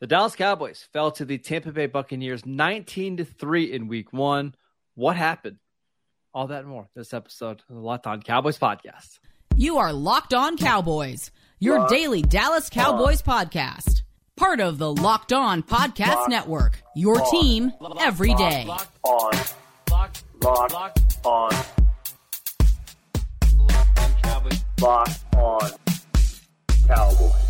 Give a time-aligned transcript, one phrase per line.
[0.00, 4.54] The Dallas Cowboys fell to the Tampa Bay Buccaneers 19 to 3 in week 1.
[4.94, 5.58] What happened?
[6.34, 9.18] All that and more this episode of the Locked On Cowboys podcast.
[9.56, 11.30] You are Locked On Cowboys,
[11.60, 13.46] your Locked daily Dallas Cowboys on.
[13.46, 14.02] podcast.
[14.36, 16.82] Part of the Locked On Podcast Locked Network.
[16.96, 17.30] Your on.
[17.30, 18.64] team every day.
[18.66, 19.32] Locked on.
[19.92, 21.50] Locked, Locked on.
[23.56, 24.64] Locked on Cowboys.
[24.80, 25.70] Locked on
[26.88, 27.43] Cowboys.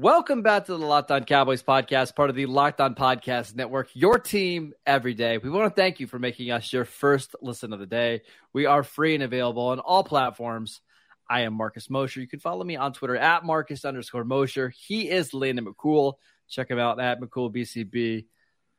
[0.00, 3.90] Welcome back to the Locked On Cowboys podcast, part of the Locked On Podcast Network,
[3.92, 5.36] your team every day.
[5.36, 8.22] We want to thank you for making us your first listen of the day.
[8.54, 10.80] We are free and available on all platforms.
[11.28, 12.22] I am Marcus Mosher.
[12.22, 14.72] You can follow me on Twitter at Marcus underscore Mosher.
[14.74, 16.14] He is Landon McCool.
[16.48, 18.24] Check him out at McCool BCB.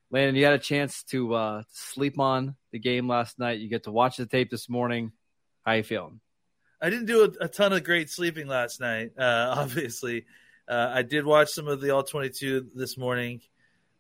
[0.09, 3.59] Landon, you had a chance to uh, sleep on the game last night.
[3.59, 5.11] You get to watch the tape this morning.
[5.67, 6.19] How you feeling?
[6.81, 10.25] I didn't do a, a ton of great sleeping last night, uh, obviously.
[10.67, 13.42] Uh, I did watch some of the All 22 this morning.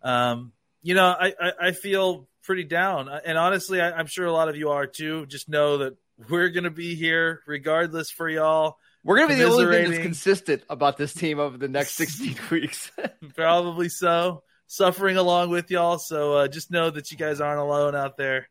[0.01, 3.07] Um, you know, I, I, I, feel pretty down.
[3.09, 5.25] And honestly, I, am sure a lot of you are too.
[5.27, 5.97] Just know that
[6.29, 8.77] we're going to be here regardless for y'all.
[9.03, 11.95] We're going to be the only thing that's consistent about this team over the next
[11.95, 12.91] 16 weeks.
[13.35, 14.43] Probably so.
[14.67, 15.97] Suffering along with y'all.
[15.97, 18.47] So uh, just know that you guys aren't alone out there.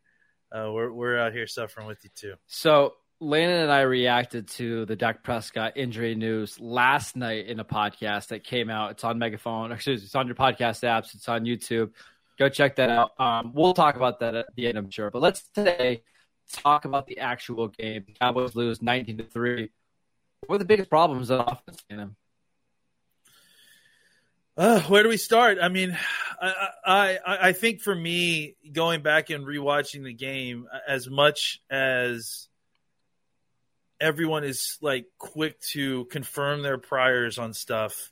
[0.51, 2.33] Uh, we're, we're out here suffering with you too.
[2.47, 7.63] So Landon and I reacted to the Dak Prescott injury news last night in a
[7.63, 8.91] podcast that came out.
[8.91, 9.71] It's on Megaphone.
[9.71, 11.13] Excuse me, it's on your podcast apps.
[11.13, 11.91] It's on YouTube.
[12.39, 13.11] Go check that out.
[13.19, 15.11] Um, we'll talk about that at the end, I'm sure.
[15.11, 16.01] But let's today
[16.51, 18.05] talk about the actual game.
[18.07, 19.69] The Cowboys lose 19 to three.
[20.47, 22.15] What are the biggest problems on offense in them?
[24.57, 25.59] Uh, where do we start?
[25.61, 25.95] I mean,
[26.41, 32.47] I, I I think for me, going back and rewatching the game, as much as
[34.01, 38.11] everyone is like quick to confirm their priors on stuff.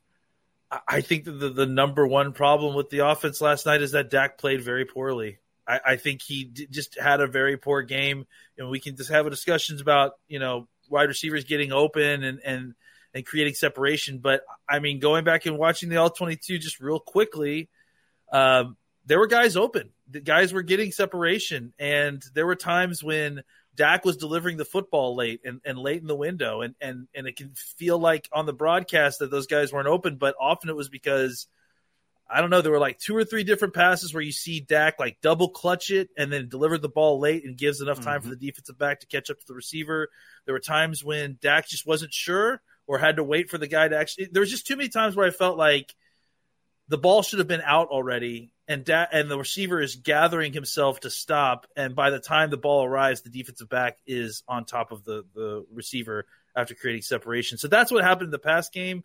[0.87, 4.11] I think that the, the number one problem with the offense last night is that
[4.11, 5.39] Dak played very poorly.
[5.67, 9.09] I, I think he d- just had a very poor game, and we can just
[9.09, 12.75] have a discussions about you know wide receivers getting open and and
[13.15, 14.19] and creating separation.
[14.19, 17.67] But I mean, going back and watching the all twenty two just real quickly,
[18.31, 19.89] um, there were guys open.
[20.11, 23.41] The guys were getting separation, and there were times when
[23.79, 27.27] Dak was delivering the football late and, and late in the window, and, and and
[27.27, 30.75] it can feel like on the broadcast that those guys weren't open, but often it
[30.75, 31.47] was because
[32.29, 32.61] I don't know.
[32.61, 35.91] There were like two or three different passes where you see Dak like double clutch
[35.91, 38.29] it and then deliver the ball late and gives enough time mm-hmm.
[38.29, 40.09] for the defensive back to catch up to the receiver.
[40.43, 43.87] There were times when Dak just wasn't sure or had to wait for the guy
[43.87, 44.27] to actually.
[44.29, 45.95] There was just too many times where I felt like
[46.89, 51.01] the ball should have been out already and da- and the receiver is gathering himself
[51.01, 54.91] to stop and by the time the ball arrives the defensive back is on top
[54.93, 56.25] of the the receiver
[56.55, 57.57] after creating separation.
[57.57, 59.03] So that's what happened in the past game.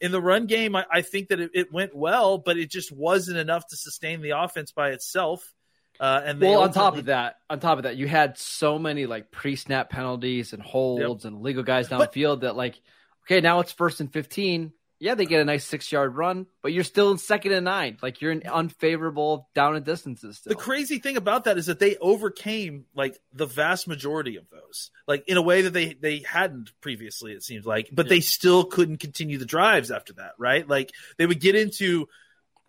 [0.00, 2.90] In the run game i, I think that it, it, went well but it just
[2.90, 5.54] wasn't enough to sustain the offense by itself
[6.00, 9.06] uh, and well on top of that on top of that you had so many
[9.06, 11.32] like pre-snap penalties and holds yep.
[11.32, 12.80] and legal guys downfield that like
[13.24, 16.72] okay now it's first and 15 yeah, they get a nice six yard run, but
[16.72, 17.98] you're still in second and nine.
[18.00, 20.38] Like you're in unfavorable down and distances.
[20.38, 20.50] Still.
[20.50, 24.90] The crazy thing about that is that they overcame like the vast majority of those,
[25.06, 27.32] like in a way that they they hadn't previously.
[27.32, 28.10] It seems like, but yeah.
[28.10, 30.66] they still couldn't continue the drives after that, right?
[30.66, 32.06] Like they would get into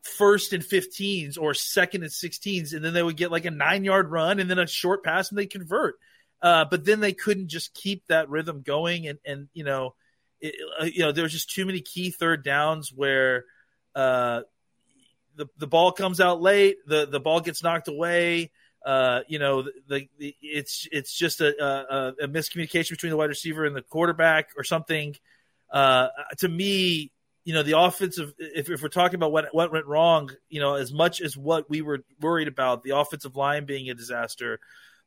[0.01, 3.83] first and 15s or second and 16s, and then they would get like a nine
[3.83, 5.95] yard run and then a short pass and they convert.
[6.41, 9.93] Uh, but then they couldn't just keep that rhythm going, and and you know
[10.41, 13.45] it, uh, you know, there was just too many key third downs where
[13.95, 14.41] uh,
[15.35, 18.51] the the ball comes out late, the the ball gets knocked away.
[18.85, 23.29] Uh, you know, the, the, it's it's just a, a, a, miscommunication between the wide
[23.29, 25.15] receiver and the quarterback or something.
[25.71, 27.11] Uh, to me,
[27.43, 28.33] you know, the offensive.
[28.37, 31.67] If, if we're talking about what what went wrong, you know, as much as what
[31.67, 34.59] we were worried about, the offensive line being a disaster,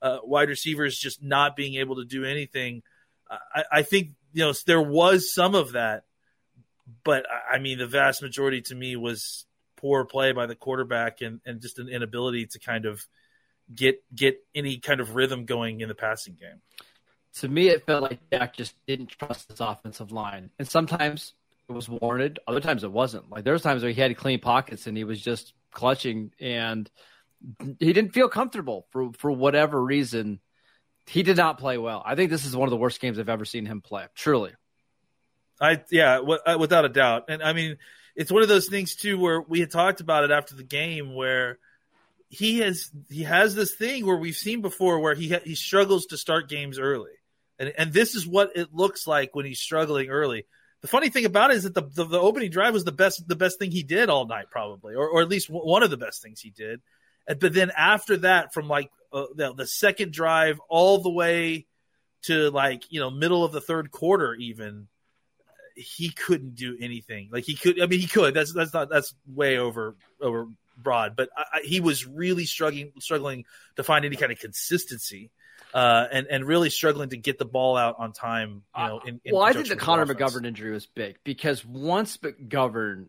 [0.03, 2.83] uh, wide receivers just not being able to do anything.
[3.31, 6.05] I, I think you know there was some of that,
[7.05, 9.47] but I mean the vast majority to me was
[9.77, 13.07] poor play by the quarterback and, and just an inability to kind of
[13.75, 16.61] get get any kind of rhythm going in the passing game.
[17.35, 21.35] To me, it felt like Dak just didn't trust his offensive line, and sometimes
[21.69, 22.39] it was warranted.
[22.47, 23.31] Other times it wasn't.
[23.31, 26.91] Like there was times where he had clean pockets and he was just clutching and
[27.79, 30.41] he didn't feel comfortable for for whatever reason.
[31.09, 32.03] He did not play well.
[32.05, 34.07] I think this is one of the worst games I've ever seen him play.
[34.15, 34.53] Truly.
[35.61, 37.25] I yeah, uh, without a doubt.
[37.29, 37.79] And I mean,
[38.15, 41.15] it's one of those things too where we had talked about it after the game
[41.15, 41.59] where
[42.29, 46.07] he has he has this thing where we've seen before where he ha- he struggles
[46.07, 47.13] to start games early.
[47.59, 50.45] And and this is what it looks like when he's struggling early.
[50.81, 53.27] The funny thing about it is that the, the, the opening drive was the best
[53.27, 55.91] the best thing he did all night probably or or at least w- one of
[55.91, 56.81] the best things he did.
[57.27, 61.67] But then after that from like uh, the, the second drive all the way
[62.23, 64.89] to like, you know, middle of the third quarter even
[65.79, 67.29] he couldn't do anything.
[67.33, 68.35] Like he could, I mean, he could.
[68.35, 70.47] That's that's not that's way over over
[70.77, 71.17] broad.
[71.17, 73.45] But I, I, he was really struggling struggling
[73.77, 75.31] to find any kind of consistency,
[75.73, 78.63] uh, and and really struggling to get the ball out on time.
[78.77, 80.19] You know, in, in well, I think the Connor offense.
[80.19, 83.09] McGovern injury was big because once McGovern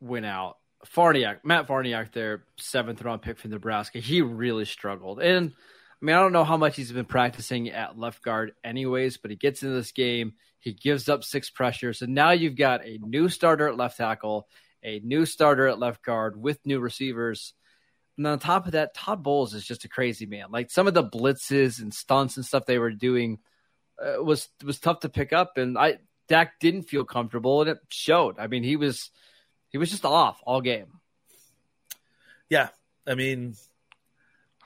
[0.00, 5.20] went out, Farniok, Matt Farniok, their seventh round pick from Nebraska, he really struggled.
[5.20, 5.52] And
[6.00, 9.30] I mean, I don't know how much he's been practicing at left guard, anyways, but
[9.30, 12.98] he gets into this game, he gives up six pressures, and now you've got a
[12.98, 14.46] new starter at left tackle,
[14.84, 17.54] a new starter at left guard with new receivers.
[18.16, 20.46] And on top of that, Todd Bowles is just a crazy man.
[20.50, 23.38] Like some of the blitzes and stunts and stuff they were doing
[24.00, 25.98] uh, was was tough to pick up, and I
[26.28, 28.38] Dak didn't feel comfortable, and it showed.
[28.38, 29.10] I mean, he was
[29.70, 30.86] he was just off all game.
[32.48, 32.68] Yeah,
[33.06, 33.54] I mean,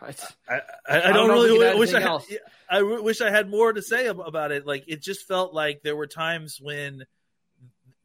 [0.00, 0.14] I,
[0.49, 2.20] I, I don't don't really we can add wish I had.
[2.69, 4.66] I wish I had more to say about it.
[4.66, 7.04] Like it just felt like there were times when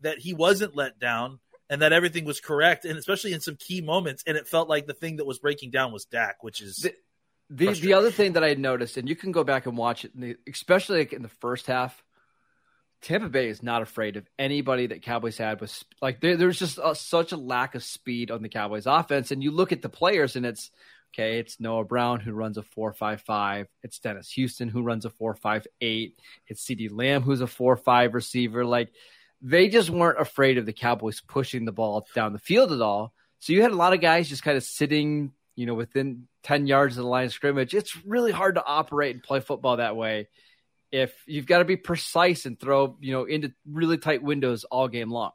[0.01, 1.39] that he wasn't let down
[1.69, 4.87] and that everything was correct, and especially in some key moments, and it felt like
[4.87, 6.95] the thing that was breaking down was Dak, which is The-
[7.49, 10.11] The the other thing that I noticed, and you can go back and watch it,
[10.15, 12.03] in the, especially like in the first half.
[13.01, 15.61] Tampa Bay is not afraid of anybody that Cowboys had.
[15.61, 19.31] Was like there, there's just a, such a lack of speed on the Cowboys offense,
[19.31, 20.71] and you look at the players, and it's
[21.13, 21.39] okay.
[21.39, 23.67] It's Noah Brown who runs a four five five.
[23.83, 26.19] It's Dennis Houston who runs a four five eight.
[26.47, 28.65] It's CeeDee Lamb who's a four five receiver.
[28.65, 28.89] Like
[29.41, 33.13] they just weren't afraid of the Cowboys pushing the ball down the field at all.
[33.39, 36.65] So you had a lot of guys just kind of sitting, you know, within 10
[36.65, 37.75] yards of the line of scrimmage.
[37.75, 40.27] It's really hard to operate and play football that way
[40.91, 44.87] if you've got to be precise and throw, you know, into really tight windows all
[44.87, 45.31] game long.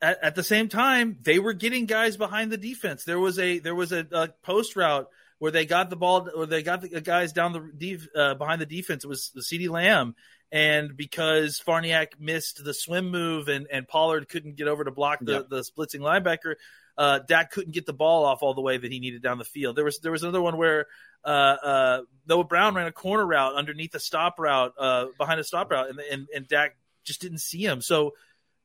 [0.00, 3.04] at, at the same time, they were getting guys behind the defense.
[3.04, 5.08] There was a there was a, a post route
[5.38, 8.60] where they got the ball or they got the guys down the def, uh, behind
[8.60, 9.04] the defense.
[9.04, 10.14] It was the CeeDee Lamb,
[10.52, 15.18] and because Farniok missed the swim move and, and Pollard couldn't get over to block
[15.20, 16.54] the, the splitzing linebacker,
[16.98, 19.44] uh, Dak couldn't get the ball off all the way that he needed down the
[19.44, 19.76] field.
[19.76, 20.86] There was there was another one where
[21.24, 25.44] uh, uh, Noah Brown ran a corner route underneath a stop route uh, behind a
[25.44, 27.80] stop route, and, and and Dak just didn't see him.
[27.80, 28.14] So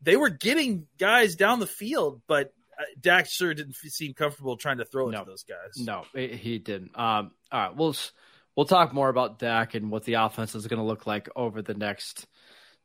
[0.02, 4.78] they were getting guys down the field, but uh, Dak sure didn't seem comfortable trying
[4.78, 5.24] to throw it No.
[5.24, 5.78] to those guys.
[5.84, 6.98] No, he he didn't.
[6.98, 7.96] Um, all right, we'll
[8.56, 11.62] we'll talk more about Dak and what the offense is going to look like over
[11.62, 12.28] the next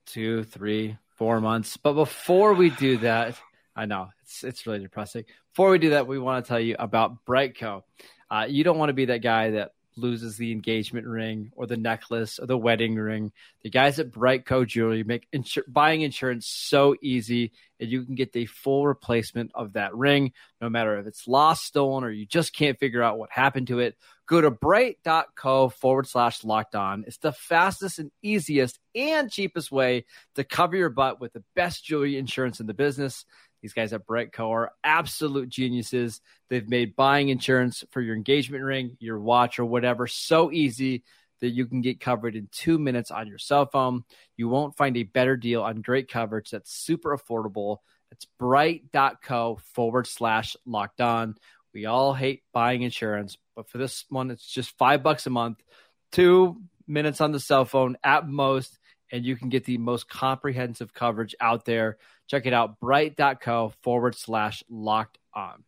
[0.07, 1.77] two, three, four months.
[1.77, 3.37] But before we do that,
[3.77, 5.25] I know it's it's really depressing.
[5.53, 7.83] Before we do that, we want to tell you about BriteCo.
[8.31, 11.77] Uh, you don't want to be that guy that loses the engagement ring or the
[11.77, 13.33] necklace or the wedding ring.
[13.63, 18.33] The guys at BriteCo Jewelry make insur- buying insurance so easy, and you can get
[18.33, 22.55] the full replacement of that ring, no matter if it's lost, stolen, or you just
[22.55, 23.97] can't figure out what happened to it.
[24.27, 27.05] Go to brite.co forward slash locked on.
[27.07, 30.05] It's the fastest and easiest and cheapest way
[30.37, 33.25] to cover your butt with the best jewelry insurance in the business.
[33.63, 36.21] These guys at BriteCo are absolute geniuses.
[36.49, 41.05] They've made buying insurance for your engagement ring, your watch, or whatever so easy
[41.41, 44.05] that you can get covered in two minutes on your cell phone.
[44.37, 47.79] You won't find a better deal on great coverage that's super affordable.
[48.11, 51.37] It's brite.co forward slash locked on.
[51.73, 55.63] We all hate buying insurance, but for this one, it's just five bucks a month,
[56.13, 58.79] two minutes on the cell phone at most,
[59.13, 61.99] and you can get the most comprehensive coverage out there.
[62.29, 65.65] Check it out, brite.co forward slash locked on.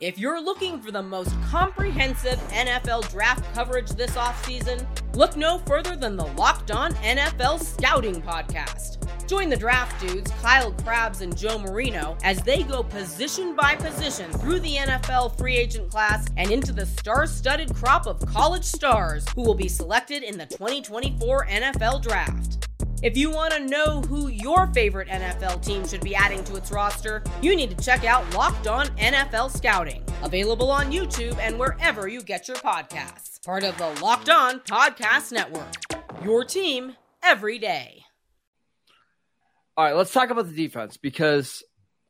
[0.00, 5.96] If you're looking for the most comprehensive NFL draft coverage this offseason, look no further
[5.96, 8.98] than the Locked On NFL Scouting Podcast.
[9.26, 14.30] Join the draft dudes, Kyle Crabbs and Joe Marino, as they go position by position
[14.34, 19.26] through the NFL free agent class and into the star studded crop of college stars
[19.34, 22.67] who will be selected in the 2024 NFL Draft.
[23.00, 26.72] If you want to know who your favorite NFL team should be adding to its
[26.72, 32.08] roster, you need to check out Locked On NFL Scouting, available on YouTube and wherever
[32.08, 33.44] you get your podcasts.
[33.44, 35.72] Part of the Locked On Podcast Network.
[36.24, 38.02] Your team every day.
[39.76, 41.62] All right, let's talk about the defense because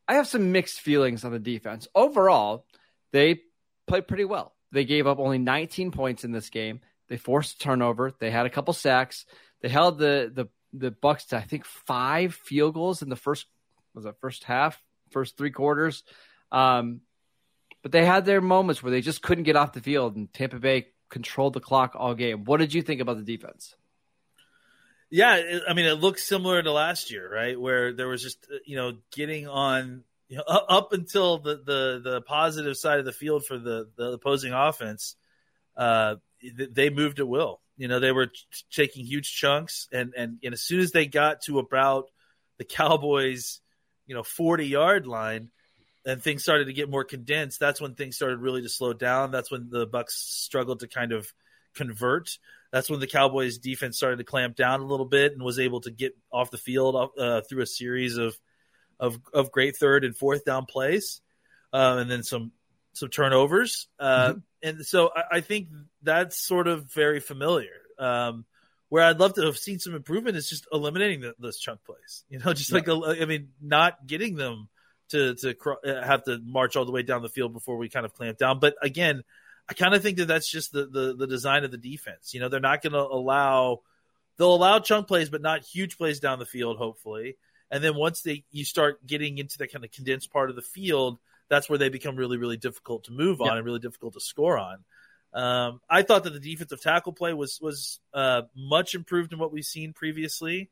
[0.07, 1.87] I have some mixed feelings on the defense.
[1.93, 2.65] Overall,
[3.11, 3.41] they
[3.87, 4.55] played pretty well.
[4.71, 6.81] they gave up only 19 points in this game.
[7.09, 8.11] They forced a turnover.
[8.19, 9.25] They had a couple sacks.
[9.61, 13.45] They held the the the Bucks to I think five field goals in the first
[13.93, 16.03] was that first half, first three quarters.
[16.51, 17.01] Um,
[17.81, 20.59] but they had their moments where they just couldn't get off the field, and Tampa
[20.59, 22.43] Bay controlled the clock all game.
[22.43, 23.75] What did you think about the defense?
[25.09, 27.59] Yeah, I mean, it looks similar to last year, right?
[27.59, 32.21] Where there was just you know getting on you know, up until the, the the
[32.21, 35.15] positive side of the field for the the opposing offense,
[35.75, 37.59] uh, they moved at will.
[37.79, 38.29] You know, they were
[38.71, 42.11] taking huge chunks, and, and and as soon as they got to about
[42.57, 43.61] the Cowboys,
[44.05, 45.49] you know, forty yard line,
[46.05, 47.57] and things started to get more condensed.
[47.57, 49.31] That's when things started really to slow down.
[49.31, 51.31] That's when the Bucks struggled to kind of
[51.73, 52.37] convert.
[52.73, 55.79] That's when the Cowboys defense started to clamp down a little bit and was able
[55.81, 58.37] to get off the field uh, through a series of
[58.99, 61.21] of of great third and fourth down plays,
[61.71, 62.51] uh, and then some
[62.93, 63.87] some turnovers.
[63.99, 64.39] Uh, mm-hmm.
[64.61, 65.69] And so I, I, think
[66.01, 67.71] that's sort of very familiar.
[67.97, 68.45] Um,
[68.89, 72.23] where I'd love to have seen some improvement is just eliminating the, those chunk plays.
[72.29, 72.81] You know, just yeah.
[72.93, 74.69] like I mean, not getting them
[75.09, 75.55] to to
[75.85, 78.37] uh, have to march all the way down the field before we kind of clamp
[78.37, 78.59] down.
[78.59, 79.23] But again,
[79.69, 82.33] I kind of think that that's just the, the the design of the defense.
[82.33, 83.81] You know, they're not going to allow
[84.37, 86.77] they'll allow chunk plays, but not huge plays down the field.
[86.77, 87.37] Hopefully,
[87.69, 90.61] and then once they you start getting into that kind of condensed part of the
[90.61, 91.19] field,
[91.49, 94.57] that's where they become really really difficult to move on and really difficult to score
[94.57, 94.83] on.
[95.33, 99.51] Um, I thought that the defensive tackle play was was uh, much improved in what
[99.51, 100.69] we've seen previously.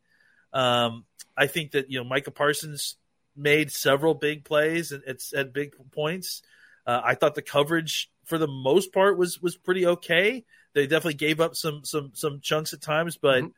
[0.53, 1.05] Um,
[1.36, 2.96] I think that you know Micah Parsons
[3.36, 6.41] made several big plays and it's at big points.
[6.86, 10.46] Uh, I thought the coverage for the most part was was pretty okay.
[10.74, 13.51] They definitely gave up some some some chunks at times, but mm-hmm.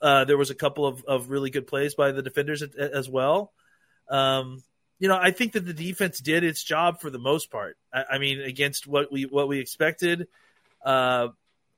[0.00, 3.52] Uh, there was a couple of, of really good plays by the defenders as well.
[4.08, 4.62] Um,
[4.98, 7.76] you know, I think that the defense did its job for the most part.
[7.92, 10.28] I, I mean, against what we what we expected.
[10.84, 11.28] Uh,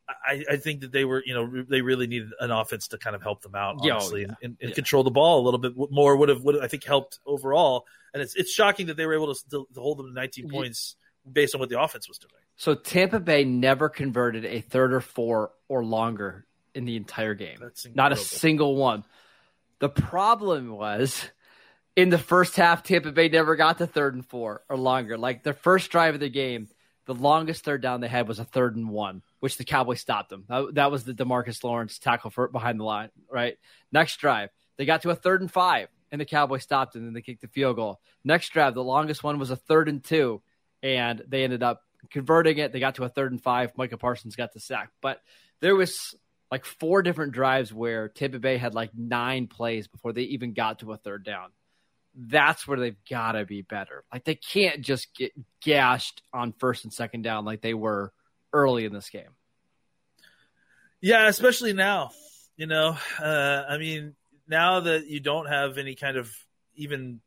[0.08, 3.14] I, I, think that they were, you know, they really needed an offense to kind
[3.14, 4.34] of help them out, oh, honestly, yeah.
[4.42, 4.75] and, and yeah.
[4.75, 7.84] control the ball a little bit more would have, would have, I think, helped overall.
[8.14, 10.46] And it's it's shocking that they were able to, to, to hold them to 19
[10.46, 10.52] yeah.
[10.52, 10.96] points
[11.30, 12.32] based on what the offense was doing.
[12.56, 17.58] So Tampa Bay never converted a third or four or longer in the entire game.
[17.94, 19.04] Not a single one.
[19.78, 21.30] The problem was
[21.98, 25.18] in the first half, Tampa Bay never got to third and four or longer.
[25.18, 26.68] Like the first drive of the game,
[27.06, 30.30] the longest third down they had was a third and one, which the Cowboys stopped
[30.30, 30.44] them.
[30.48, 33.56] That, that was the Demarcus Lawrence tackle for behind the line, right?
[33.90, 37.16] Next drive, they got to a third and five, and the Cowboys stopped them, and
[37.16, 37.98] they kicked the field goal.
[38.22, 40.40] Next drive, the longest one was a third and two,
[40.84, 42.70] and they ended up converting it.
[42.70, 43.72] They got to a third and five.
[43.76, 45.20] Micah Parsons got the sack, but
[45.58, 46.14] there was
[46.48, 50.78] like four different drives where Tampa Bay had like nine plays before they even got
[50.78, 51.48] to a third down.
[52.20, 54.04] That's where they've got to be better.
[54.12, 55.32] Like they can't just get
[55.62, 58.12] gashed on first and second down like they were
[58.52, 59.30] early in this game.
[61.00, 62.10] Yeah, especially now.
[62.56, 64.16] You know, uh, I mean,
[64.48, 66.34] now that you don't have any kind of
[66.75, 67.20] even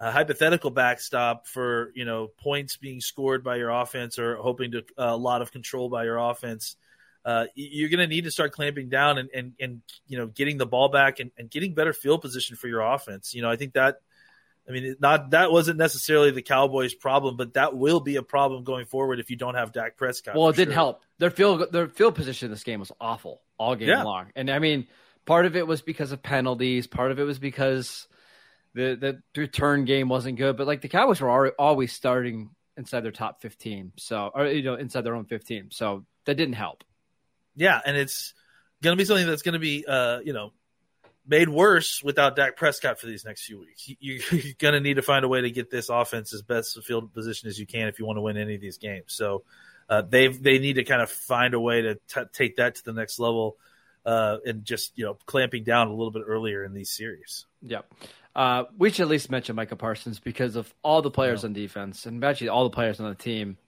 [0.00, 5.06] hypothetical backstop for you know points being scored by your offense or hoping to uh,
[5.10, 6.74] a lot of control by your offense
[7.24, 10.58] uh, you're going to need to start clamping down and, and, and you know getting
[10.58, 13.34] the ball back and, and getting better field position for your offense.
[13.34, 13.98] You know, I think that
[14.68, 18.64] I mean not that wasn't necessarily the Cowboys' problem, but that will be a problem
[18.64, 20.36] going forward if you don't have Dak Prescott.
[20.36, 21.02] Well, it didn't help.
[21.18, 24.02] Their field their field position in this game was awful all game yeah.
[24.02, 24.86] long, and I mean
[25.26, 28.06] part of it was because of penalties, part of it was because
[28.74, 28.96] the
[29.34, 33.42] the return game wasn't good, but like the Cowboys were always starting inside their top
[33.42, 36.84] 15 so or you know inside their own 15 so that didn't help
[37.56, 38.34] yeah, and it's
[38.82, 40.52] going to be something that's going to be, uh, you know,
[41.26, 43.88] made worse without Dak Prescott for these next few weeks.
[44.00, 46.82] You, are going to need to find a way to get this offense as best
[46.84, 49.06] field position as you can if you want to win any of these games.
[49.08, 49.44] So
[49.88, 52.84] uh, they they need to kind of find a way to t- take that to
[52.84, 53.56] the next level
[54.04, 57.46] uh, and just you know clamping down a little bit earlier in these series.
[57.62, 57.92] Yep.
[58.34, 62.06] Uh, we should at least mention Micah Parsons because of all the players on defense
[62.06, 63.58] and actually all the players on the team.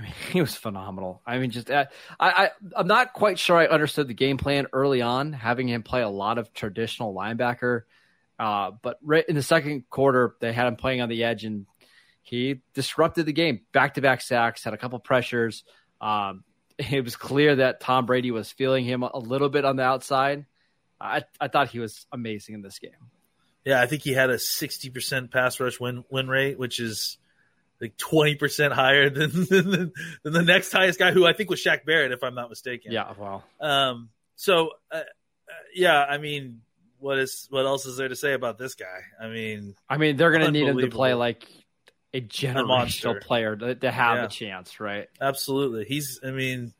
[0.00, 1.22] I mean, he was phenomenal.
[1.26, 1.86] I mean, just uh,
[2.18, 5.82] I, I I'm not quite sure I understood the game plan early on, having him
[5.82, 7.82] play a lot of traditional linebacker.
[8.38, 11.66] Uh, but right in the second quarter, they had him playing on the edge, and
[12.22, 13.60] he disrupted the game.
[13.72, 15.64] Back to back sacks, had a couple pressures.
[16.00, 16.44] Um,
[16.78, 20.46] it was clear that Tom Brady was feeling him a little bit on the outside.
[20.98, 22.90] I, I thought he was amazing in this game.
[23.64, 27.18] Yeah, I think he had a 60% pass rush win win rate, which is
[27.80, 31.62] like twenty percent higher than, than, than the next highest guy, who I think was
[31.62, 32.92] Shaq Barrett, if I'm not mistaken.
[32.92, 33.42] Yeah, wow.
[33.60, 35.02] Um, so uh, uh,
[35.74, 36.60] yeah, I mean,
[36.98, 39.00] what is what else is there to say about this guy?
[39.20, 41.46] I mean, I mean, they're going to need him to play like
[42.12, 43.20] a general monster.
[43.20, 44.24] player to, to have Yeah.
[44.24, 45.08] a chance, right?
[45.20, 45.84] Absolutely.
[45.84, 46.74] He's I mean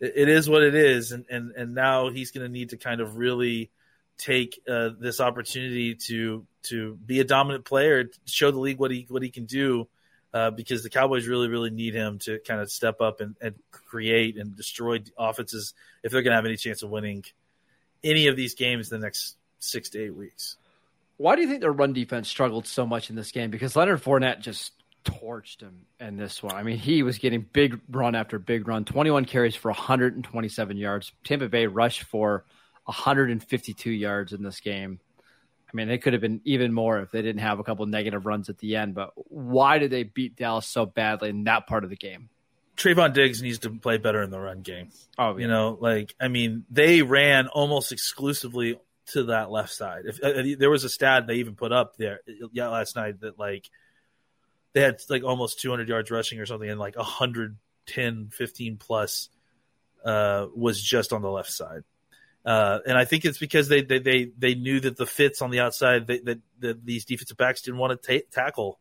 [0.00, 2.76] it, it is what it is and and and now he's going to need to
[2.76, 3.70] kind of really
[4.18, 9.06] take uh, this opportunity to to be a dominant player, show the league what he
[9.08, 9.88] what he can do
[10.36, 13.54] uh, because the Cowboys really really need him to kind of step up and, and
[13.70, 17.24] create and destroy offenses if they're going to have any chance of winning
[18.04, 20.56] any of these games in the next 6 to 8 weeks.
[21.16, 23.50] Why do you think their run defense struggled so much in this game?
[23.50, 24.72] Because Leonard Fournette just
[25.06, 26.54] torched him in this one.
[26.54, 31.12] I mean, he was getting big run after big run, 21 carries for 127 yards.
[31.24, 32.44] Tampa Bay rushed for
[32.84, 35.00] 152 yards in this game.
[35.76, 38.24] I mean, they could have been even more if they didn't have a couple negative
[38.24, 38.94] runs at the end.
[38.94, 42.30] But why did they beat Dallas so badly in that part of the game?
[42.78, 44.88] Trevon Diggs needs to play better in the run game.
[45.18, 50.04] Oh, You know, like I mean, they ran almost exclusively to that left side.
[50.06, 52.20] If uh, there was a stat they even put up there,
[52.52, 53.68] yeah, last night that like
[54.72, 59.28] they had like almost 200 yards rushing or something, and like 110, 15 plus
[60.06, 61.82] uh, was just on the left side.
[62.46, 65.50] Uh, and I think it's because they, they they they knew that the fits on
[65.50, 68.78] the outside that that, that these defensive backs didn't want to ta- tackle.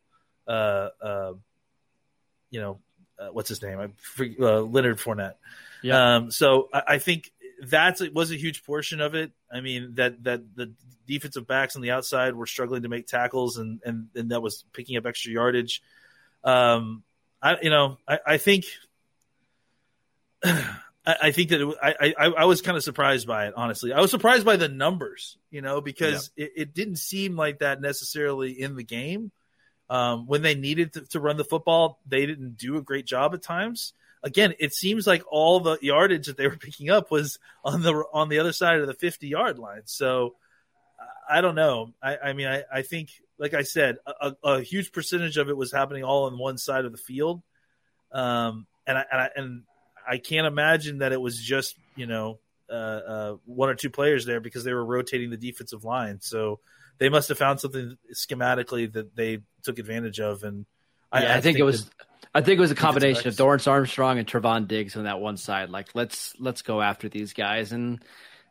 [0.48, 1.34] Uh, uh,
[2.51, 2.79] you know,
[3.17, 3.79] uh, what's his name?
[3.79, 5.34] I forget- uh, Leonard Fournette.
[5.81, 6.17] Yeah.
[6.17, 9.31] Um, so I, I think that's it was a huge portion of it.
[9.51, 10.74] I mean that that the
[11.07, 14.63] defensive backs on the outside were struggling to make tackles, and and, and that was
[14.74, 15.81] picking up extra yardage.
[16.43, 17.01] Um,
[17.41, 18.65] I you know I, I think.
[21.05, 23.53] I I think that it, I, I I was kind of surprised by it.
[23.55, 25.38] Honestly, I was surprised by the numbers.
[25.51, 29.31] You know, because it, it didn't seem like that necessarily in the game.
[29.88, 33.35] Um, when they needed to, to run the football, they didn't do a great job
[33.35, 33.93] at times.
[34.24, 38.03] Again, it seems like all the yardage that they were picking up was on the
[38.12, 39.83] on the other side of the fifty yard line.
[39.85, 40.35] So
[41.29, 41.93] I don't know.
[42.01, 45.57] I, I mean, I, I think, like I said, a, a huge percentage of it
[45.57, 47.41] was happening all on one side of the field,
[48.12, 49.63] um, and I, and I and
[50.07, 54.25] I can't imagine that it was just you know uh, uh, one or two players
[54.25, 56.19] there because they were rotating the defensive line.
[56.21, 56.60] So
[56.97, 60.43] they must have found something schematically that they took advantage of.
[60.43, 60.65] And
[61.13, 61.86] Yeah, I, think, it was.
[61.86, 61.93] that-
[62.34, 63.36] I think it was a combination of.
[63.36, 65.69] Dorance Armstrong and Trevon Diggs on that one side.
[65.69, 68.03] Like let's let's go after these guys, and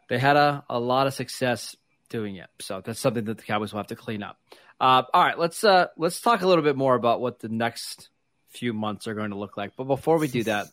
[0.09, 1.77] they had a, a lot of success
[2.09, 2.49] doing it.
[2.61, 4.39] So that's something that the Cowboys will have to clean up.
[4.81, 8.09] Uh, all right, let's uh, let's talk a little bit more about what the next
[8.51, 9.73] few months are going to look like.
[9.77, 10.69] But before we do that,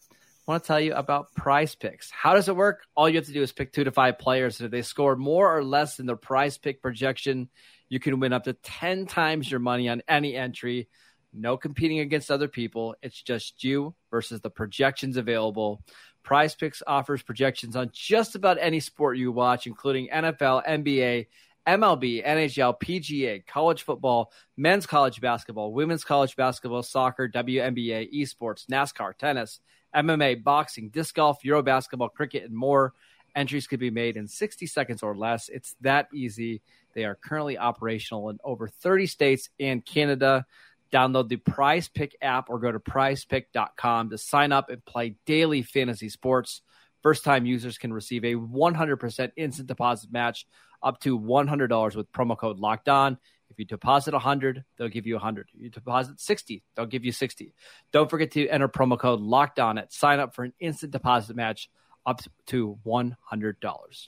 [0.47, 2.09] I want to tell you about PrizePicks.
[2.09, 2.81] How does it work?
[2.95, 5.15] All you have to do is pick two to five players, and if they score
[5.15, 7.47] more or less than their Prize Pick projection,
[7.89, 10.89] you can win up to ten times your money on any entry.
[11.31, 12.95] No competing against other people.
[13.03, 15.83] It's just you versus the projections available.
[16.25, 21.27] PrizePicks offers projections on just about any sport you watch, including NFL, NBA,
[21.67, 29.15] MLB, NHL, PGA, college football, men's college basketball, women's college basketball, soccer, WNBA, esports, NASCAR,
[29.17, 29.59] tennis,
[29.95, 32.93] MMA, boxing, disc golf, Euro basketball, cricket, and more.
[33.35, 35.49] Entries could be made in 60 seconds or less.
[35.49, 36.61] It's that easy.
[36.93, 40.45] They are currently operational in over 30 states and Canada.
[40.91, 45.61] Download the Prize Pick app or go to prizepick.com to sign up and play daily
[45.61, 46.61] fantasy sports.
[47.01, 50.45] First time users can receive a 100% instant deposit match
[50.83, 53.17] up to $100 with promo code locked on.
[53.61, 55.49] You deposit 100, they'll give you 100.
[55.55, 57.53] You deposit 60, they'll give you 60.
[57.91, 61.35] Don't forget to enter promo code locked on at sign up for an instant deposit
[61.35, 61.69] match
[62.03, 64.07] up to $100.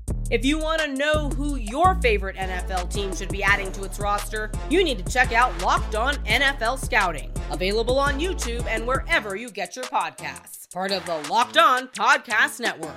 [0.31, 3.99] If you want to know who your favorite NFL team should be adding to its
[3.99, 9.35] roster, you need to check out Locked On NFL Scouting, available on YouTube and wherever
[9.35, 10.71] you get your podcasts.
[10.71, 12.95] Part of the Locked On Podcast Network.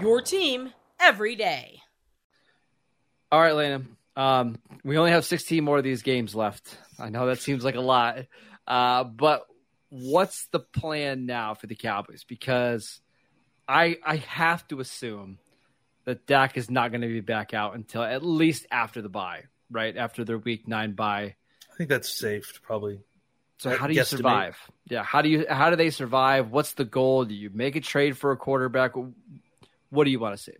[0.00, 1.82] Your team every day.
[3.30, 3.82] All right, Lena.
[4.16, 6.78] Um, we only have 16 more of these games left.
[6.98, 8.24] I know that seems like a lot,
[8.66, 9.42] uh, but
[9.90, 12.24] what's the plan now for the Cowboys?
[12.24, 13.02] Because
[13.68, 15.36] I I have to assume
[16.04, 19.44] that Dak is not going to be back out until at least after the bye,
[19.70, 21.34] right after their Week Nine bye.
[21.72, 23.00] I think that's safe, probably.
[23.58, 24.56] So how do you survive?
[24.86, 26.50] Yeah, how do you how do they survive?
[26.50, 27.26] What's the goal?
[27.26, 28.92] Do you make a trade for a quarterback?
[29.90, 30.52] What do you want to see?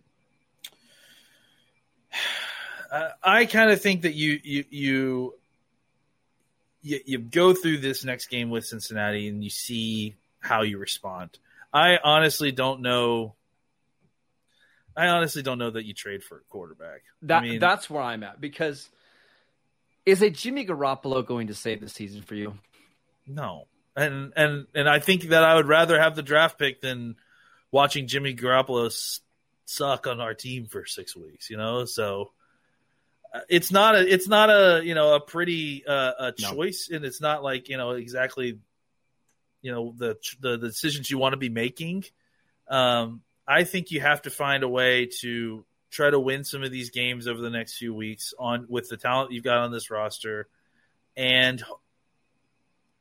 [2.91, 5.33] Uh, I kind of think that you you you
[6.83, 11.39] you you go through this next game with Cincinnati and you see how you respond.
[11.73, 13.33] I honestly don't know.
[14.95, 17.01] I honestly don't know that you trade for a quarterback.
[17.23, 18.89] That I mean, that's where I'm at because
[20.05, 22.57] is a Jimmy Garoppolo going to save the season for you?
[23.27, 27.15] no, and and and I think that I would rather have the draft pick than
[27.71, 29.21] watching Jimmy Garoppolo s-
[29.65, 31.49] suck on our team for six weeks.
[31.49, 32.31] You know, so
[33.33, 36.53] uh, it's not a it's not a you know a pretty uh, a No.
[36.53, 38.59] choice, and it's not like you know exactly
[39.61, 42.03] you know the the, the decisions you want to be making.
[42.67, 46.71] Um, I think you have to find a way to try to win some of
[46.71, 49.91] these games over the next few weeks on with the talent you've got on this
[49.91, 50.47] roster,
[51.17, 51.61] and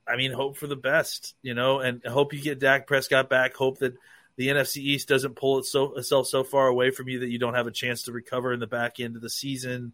[0.08, 3.54] I mean, hope for the best, you know, and hope you get Dak Prescott back.
[3.54, 3.94] Hope that
[4.34, 7.68] the NFC East doesn't pull itself so far away from you that you don't have
[7.68, 9.92] a chance to recover in the back end of the season.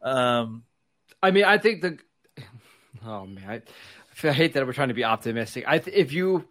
[0.00, 0.62] Um,
[1.22, 1.98] I mean, I think the
[3.04, 5.64] oh man, I, I hate that we're trying to be optimistic.
[5.66, 6.46] I if you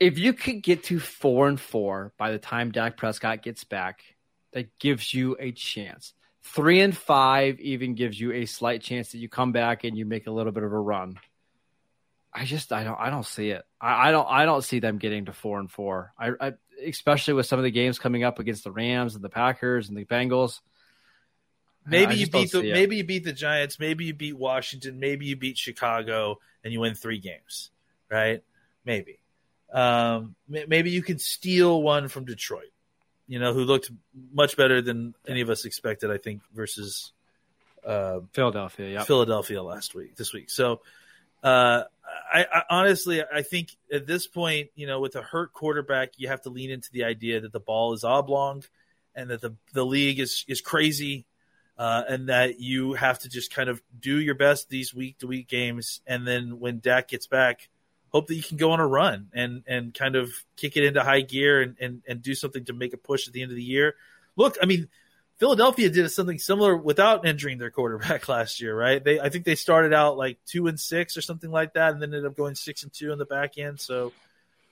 [0.00, 4.00] if you could get to four and four by the time Dak Prescott gets back,
[4.52, 6.14] that gives you a chance.
[6.42, 10.06] Three and five even gives you a slight chance that you come back and you
[10.06, 11.20] make a little bit of a run.
[12.32, 13.62] I just I don't I don't see it.
[13.80, 16.12] I, I don't I don't see them getting to four and four.
[16.18, 16.52] I, I
[16.84, 19.98] especially with some of the games coming up against the Rams and the Packers and
[19.98, 20.60] the Bengals.
[21.86, 25.36] maybe you beat the maybe you beat the Giants, maybe you beat Washington, maybe you
[25.36, 27.70] beat Chicago, and you win three games,
[28.10, 28.42] right?
[28.84, 29.19] Maybe.
[29.72, 32.72] Um, may- maybe you can steal one from Detroit,
[33.28, 33.90] you know, who looked
[34.32, 36.10] much better than any of us expected.
[36.10, 37.12] I think versus
[37.84, 38.88] uh, Philadelphia.
[38.88, 39.04] Yeah.
[39.04, 40.50] Philadelphia last week, this week.
[40.50, 40.80] So,
[41.42, 41.84] uh,
[42.32, 46.28] I, I honestly, I think at this point, you know, with a hurt quarterback, you
[46.28, 48.64] have to lean into the idea that the ball is oblong,
[49.14, 51.26] and that the the league is is crazy,
[51.78, 55.26] uh, and that you have to just kind of do your best these week to
[55.26, 57.68] week games, and then when Dak gets back,
[58.12, 61.02] hope that you can go on a run and and kind of kick it into
[61.02, 63.56] high gear and and, and do something to make a push at the end of
[63.56, 63.94] the year.
[64.36, 64.88] Look, I mean,
[65.38, 69.02] Philadelphia did something similar without injuring their quarterback last year, right?
[69.02, 72.02] They I think they started out like two and six or something like that, and
[72.02, 73.80] then ended up going six and two in the back end.
[73.80, 74.12] So,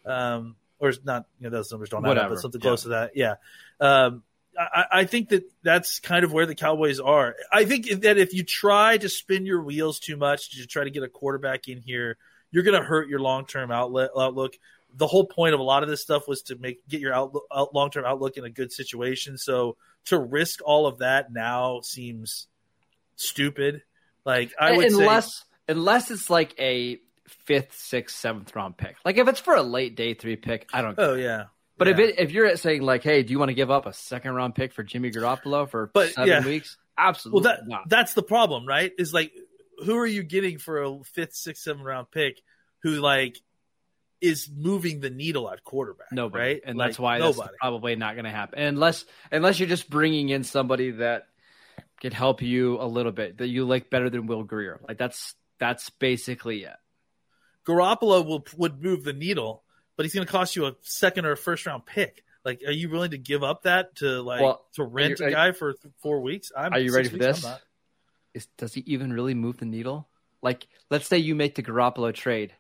[0.05, 2.91] um, or it's not you know those numbers don't add up, but something close to
[2.91, 3.17] that.
[3.17, 3.37] Yeah.
[3.81, 4.23] Um,
[4.59, 7.37] I, I think that that's kind of where the Cowboys are.
[7.53, 10.91] I think that if you try to spin your wheels too much to try to
[10.91, 12.19] get a quarterback in here,
[12.51, 14.55] you're going to hurt your long term outlet outlook.
[14.97, 17.45] The whole point of a lot of this stuff was to make get your outlook,
[17.55, 19.37] out, long term outlook in a good situation.
[19.39, 22.47] So to risk all of that now seems
[23.17, 23.83] stupid.
[24.25, 26.99] Like I would unless say, unless it's like a
[27.45, 28.97] fifth, sixth, seventh round pick.
[29.05, 30.93] Like if it's for a late day three pick, I don't.
[30.93, 31.07] Oh, care.
[31.11, 31.45] oh yeah.
[31.77, 33.93] but if it if you're saying like, hey, do you want to give up a
[33.93, 36.45] second round pick for Jimmy Garoppolo for But, seven yeah.
[36.45, 36.77] weeks?
[37.27, 37.89] well, that not.
[37.89, 38.93] that's the problem, right?
[38.99, 39.33] Is like
[39.85, 42.41] who are you getting for a fifth, sixth, seventh round pick
[42.83, 43.39] who like
[44.21, 46.09] is moving the needle at quarterback?
[46.13, 46.61] Nobody, right?
[46.65, 47.55] and Like, that's why that's nobody.
[47.61, 51.27] probably not going to happen unless unless you're just bringing in somebody that
[52.01, 54.81] can help you a little bit that you like better than Will Grier.
[54.87, 56.77] Like that's that's basically it.
[57.67, 59.63] Garoppolo will would move the needle,
[59.97, 62.25] but he's going to cost you a second or a first round pick.
[62.45, 65.29] Like, are you willing to give up that to like Well, to rent are a
[65.31, 66.51] you- guy for th- four weeks?
[66.57, 67.45] I'm, Are you ready for this?
[68.35, 70.09] Is does he even really move the needle?
[70.43, 72.53] Like, let's say you make the Garoppolo trade.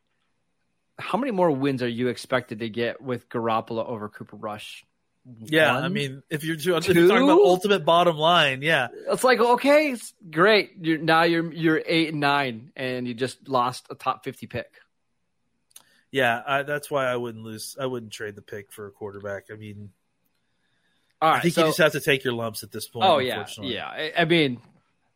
[0.98, 4.84] How many more wins are you expected to get with Garoppolo over Cooper Rush?
[5.40, 9.38] Yeah, I mean, if you're, if you're talking about ultimate bottom line, yeah, it's like
[9.40, 10.70] okay, it's great.
[10.80, 14.72] You're now you're you're eight and nine, and you just lost a top fifty pick.
[16.10, 17.76] yeah, I, that's why I wouldn't lose.
[17.78, 19.48] I wouldn't trade the pick for a quarterback.
[19.52, 19.90] I mean,
[21.20, 23.04] All I think so, you just have to take your lumps at this point.
[23.04, 23.86] oh yeah, yeah.
[23.86, 24.62] I, I mean,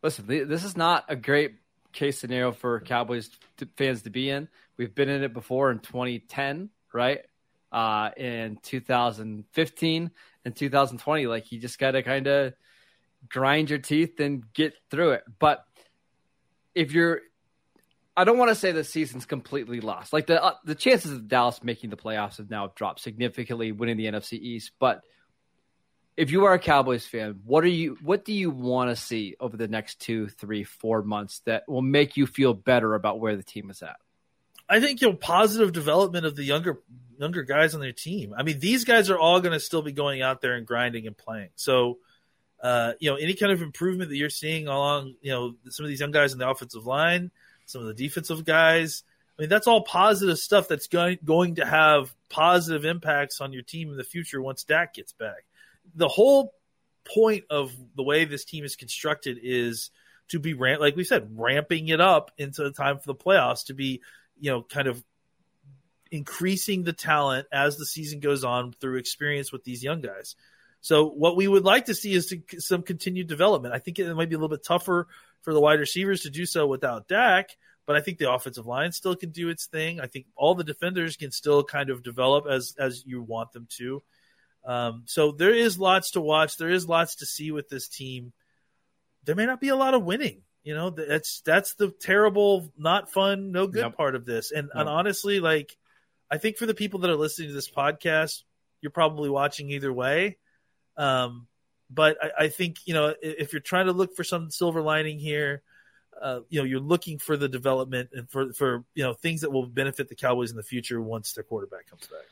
[0.03, 1.55] listen, this is not a great
[1.93, 3.29] case scenario for Cowboys
[3.77, 4.49] fans to be in.
[4.77, 7.21] We've been in it before in 2010, right?
[7.71, 10.11] Uh, in 2015
[10.45, 12.53] and 2020, like you just got to kind of
[13.29, 15.23] grind your teeth and get through it.
[15.39, 15.65] But
[16.75, 17.21] if you're,
[18.15, 20.13] I don't want to say the season's completely lost.
[20.13, 23.97] Like the uh, the chances of Dallas making the playoffs have now dropped significantly, winning
[23.97, 24.71] the NFC East.
[24.79, 25.01] But
[26.15, 27.97] if you are a Cowboys fan, what are you?
[28.01, 31.81] What do you want to see over the next two, three, four months that will
[31.81, 33.97] make you feel better about where the team is at?
[34.69, 36.79] I think you know positive development of the younger
[37.19, 38.33] younger guys on their team.
[38.37, 41.07] I mean, these guys are all going to still be going out there and grinding
[41.07, 41.49] and playing.
[41.55, 41.99] So,
[42.61, 45.89] uh, you know, any kind of improvement that you're seeing along, you know, some of
[45.89, 47.31] these young guys in the offensive line,
[47.65, 49.03] some of the defensive guys.
[49.37, 53.63] I mean, that's all positive stuff that's going going to have positive impacts on your
[53.63, 55.45] team in the future once Dak gets back.
[55.95, 56.53] The whole
[57.05, 59.91] point of the way this team is constructed is
[60.29, 63.65] to be ramp, like we said, ramping it up into the time for the playoffs
[63.65, 64.01] to be
[64.39, 65.03] you know, kind of
[66.11, 70.35] increasing the talent as the season goes on through experience with these young guys.
[70.81, 73.73] So what we would like to see is to, some continued development.
[73.73, 75.07] I think it might be a little bit tougher
[75.41, 77.51] for the wide receivers to do so without Dak,
[77.85, 79.99] but I think the offensive line still can do its thing.
[79.99, 83.67] I think all the defenders can still kind of develop as as you want them
[83.77, 84.03] to.
[84.65, 86.57] Um, so there is lots to watch.
[86.57, 88.33] There is lots to see with this team.
[89.25, 90.41] There may not be a lot of winning.
[90.63, 93.97] You know, that's that's the terrible, not fun, no good yep.
[93.97, 94.51] part of this.
[94.51, 94.81] And yep.
[94.81, 95.75] and honestly, like
[96.31, 98.43] I think for the people that are listening to this podcast,
[98.81, 100.37] you're probably watching either way.
[100.95, 101.47] Um,
[101.89, 105.19] but I, I, think you know if you're trying to look for some silver lining
[105.19, 105.63] here,
[106.21, 109.51] uh, you know you're looking for the development and for for you know things that
[109.51, 112.25] will benefit the Cowboys in the future once their quarterback comes back.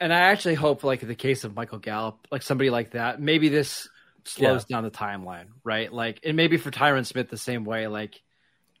[0.00, 3.20] And I actually hope, like in the case of Michael Gallup, like somebody like that,
[3.20, 3.88] maybe this
[4.24, 4.76] slows yeah.
[4.76, 5.92] down the timeline, right?
[5.92, 7.88] Like, and maybe for Tyron Smith the same way.
[7.88, 8.20] Like,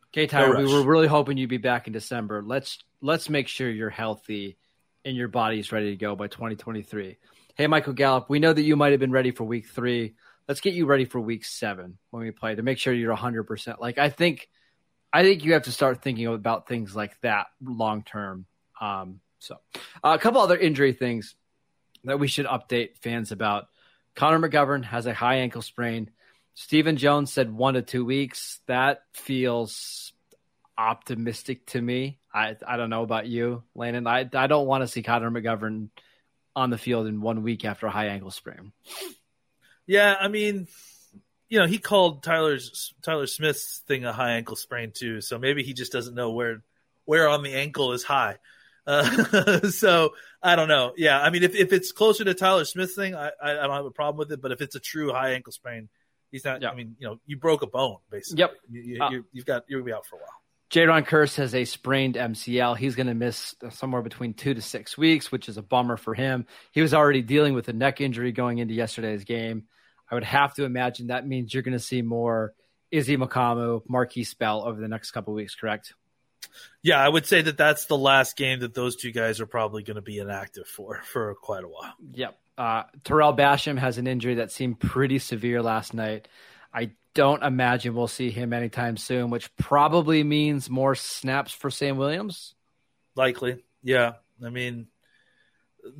[0.08, 2.42] okay, Tyron, we were really hoping you'd be back in December.
[2.44, 4.58] Let's let's make sure you're healthy
[5.04, 7.16] and your body's ready to go by 2023.
[7.56, 10.14] Hey, Michael Gallup, we know that you might have been ready for week three.
[10.46, 13.80] Let's get you ready for week seven when we play to make sure you're 100%.
[13.80, 14.48] Like, I think,
[15.12, 18.46] I think you have to start thinking about things like that long term.
[18.80, 19.56] Um, so,
[20.02, 21.34] uh, a couple other injury things
[22.04, 23.68] that we should update fans about.
[24.14, 26.10] Connor McGovern has a high ankle sprain.
[26.54, 28.60] Stephen Jones said one to two weeks.
[28.66, 30.12] That feels
[30.76, 32.18] optimistic to me.
[32.32, 34.06] I I don't know about you, Landon.
[34.06, 35.88] I I don't want to see Connor McGovern
[36.56, 38.72] on the field in one week after a high ankle sprain.
[39.86, 40.66] Yeah, I mean,
[41.48, 45.62] you know, he called Tyler's Tyler Smith's thing a high ankle sprain too, so maybe
[45.62, 46.62] he just doesn't know where
[47.04, 48.36] where on the ankle is high.
[48.88, 50.94] Uh, so I don't know.
[50.96, 53.84] Yeah, I mean, if, if it's closer to Tyler Smith's thing, I, I don't have
[53.84, 54.40] a problem with it.
[54.40, 55.88] But if it's a true high ankle sprain,
[56.30, 56.62] he's not.
[56.62, 56.70] Yeah.
[56.70, 58.40] I mean, you know, you broke a bone basically.
[58.40, 58.52] Yep.
[58.70, 60.28] You, you, uh, you've got you'll be out for a while.
[60.70, 62.76] Jayron Kearse has a sprained MCL.
[62.76, 66.14] He's going to miss somewhere between two to six weeks, which is a bummer for
[66.14, 66.46] him.
[66.72, 69.64] He was already dealing with a neck injury going into yesterday's game.
[70.10, 72.52] I would have to imagine that means you're going to see more
[72.90, 75.94] Izzy Mukuamu, Markquese Bell over the next couple weeks, correct?
[76.82, 79.82] Yeah, I would say that that's the last game that those two guys are probably
[79.82, 81.94] going to be inactive for for quite a while.
[82.12, 82.38] Yep.
[82.56, 86.28] Uh, Tarell Basham has an injury that seemed pretty severe last night.
[86.72, 91.96] I don't imagine we'll see him anytime soon, which probably means more snaps for Sam
[91.96, 92.54] Williams.
[93.14, 94.14] Likely, yeah.
[94.44, 94.86] I mean,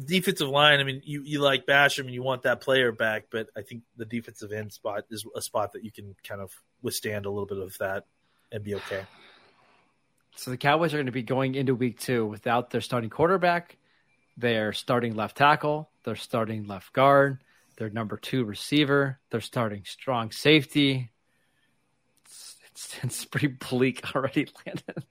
[0.05, 0.81] defensive line.
[0.81, 3.83] I mean, you you like Basham and you want that player back, but I think
[3.97, 7.47] the defensive end spot is a spot that you can kind of withstand a little
[7.47, 8.05] bit of that
[8.53, 9.05] and be okay.
[10.39, 13.77] So the Cowboys are going to be going into week two without their starting quarterback,
[14.37, 17.41] their starting left tackle, their starting left guard,
[17.77, 21.11] their number two receiver, their starting strong safety.
[22.25, 25.03] It's, it's, it's pretty bleak already, Landon.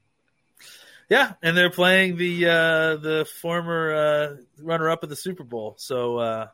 [1.09, 5.75] Yeah, and they're playing the uh, the former uh, runner up of the Super Bowl.
[5.77, 6.47] So uh,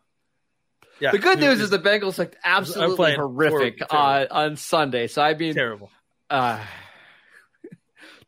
[0.99, 1.11] yeah.
[1.11, 5.05] The good news is the Bengals looked absolutely horrific on, on Sunday.
[5.05, 5.91] So I mean, terrible.
[6.27, 6.59] Uh,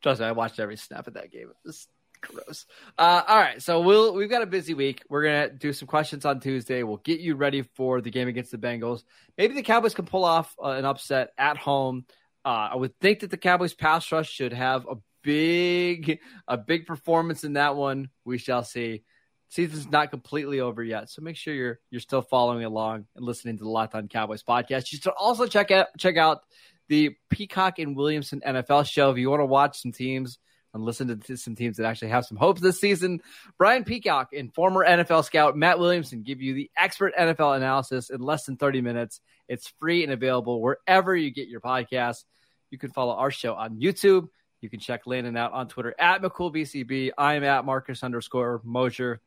[0.06, 1.50] trust me, I watched every snap of that game.
[1.50, 1.88] It was
[2.22, 2.68] gross.
[2.96, 5.02] Uh, all right, so we'll we've got a busy week.
[5.10, 6.84] We're gonna do some questions on Tuesday.
[6.84, 9.04] We'll get you ready for the game against the Bengals.
[9.36, 12.06] Maybe the Cowboys can pull off uh, an upset at home.
[12.46, 16.86] Uh, I would think that the Cowboys pass rush should have a big a big
[16.86, 18.10] performance in that one.
[18.26, 19.02] We shall see.
[19.50, 23.58] Season's not completely over yet, so make sure you're you're still following along and listening
[23.58, 24.92] to the Locked On Cowboys podcast.
[24.92, 26.42] You should also check out check out
[26.88, 30.38] the Peacock and Williamson NFL show if you want to watch some teams
[30.74, 33.22] and listen to some teams that actually have some hopes this season.
[33.58, 38.20] Brian Peacock and former NFL scout Matt Williamson give you the expert NFL analysis in
[38.20, 39.22] less than 30 minutes.
[39.48, 42.26] It's free and available wherever you get your podcasts.
[42.72, 44.28] You can follow our show on YouTube.
[44.60, 47.12] You can check Landon out on Twitter at McCoolBCB.
[47.18, 49.22] I'm at Marcus underscore Mosher.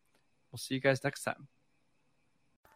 [0.53, 1.49] We'll see you guys next time.